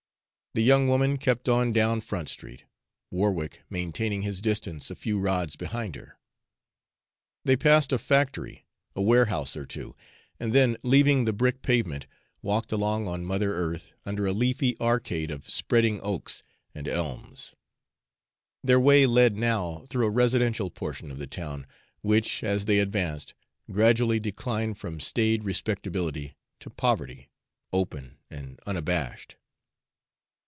[0.53, 2.65] The young woman kept on down Front Street,
[3.09, 6.17] Warwick maintaining his distance a few rods behind her.
[7.45, 9.95] They passed a factory, a warehouse or two,
[10.41, 12.05] and then, leaving the brick pavement,
[12.41, 16.43] walked along on mother earth, under a leafy arcade of spreading oaks
[16.75, 17.53] and elms.
[18.61, 21.65] Their way led now through a residential portion of the town,
[22.01, 23.33] which, as they advanced,
[23.71, 27.29] gradually declined from staid respectability to poverty,
[27.71, 29.37] open and unabashed.